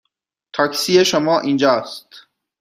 تاکسی 0.53 1.05
شما 1.05 1.39
اینجا 1.39 1.71
است. 1.75 2.27